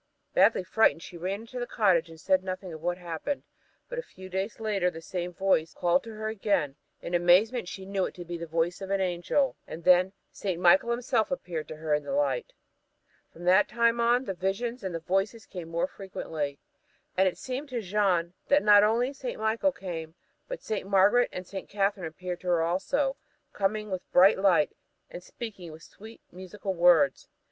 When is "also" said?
22.63-23.17